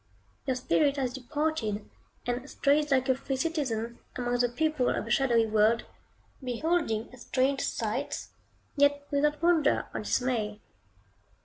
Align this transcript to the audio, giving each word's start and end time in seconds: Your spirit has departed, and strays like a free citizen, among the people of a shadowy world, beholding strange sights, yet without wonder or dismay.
Your 0.47 0.55
spirit 0.55 0.95
has 0.95 1.13
departed, 1.13 1.87
and 2.25 2.49
strays 2.49 2.89
like 2.89 3.07
a 3.07 3.13
free 3.13 3.35
citizen, 3.35 3.99
among 4.17 4.39
the 4.39 4.49
people 4.49 4.89
of 4.89 5.05
a 5.05 5.11
shadowy 5.11 5.45
world, 5.45 5.83
beholding 6.43 7.15
strange 7.15 7.61
sights, 7.61 8.29
yet 8.75 9.05
without 9.11 9.43
wonder 9.43 9.85
or 9.93 9.99
dismay. 10.01 10.59